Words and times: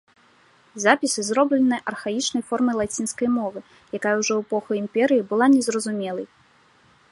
Запісы 0.85 1.21
зроблены 1.27 1.77
архаічнай 1.91 2.43
формай 2.49 2.75
лацінскай 2.81 3.27
мовы, 3.37 3.59
якая 3.99 4.15
ўжо 4.21 4.33
ў 4.35 4.41
эпоху 4.49 4.71
імперыі 4.83 5.27
была 5.35 5.45
незразумелай. 5.57 6.27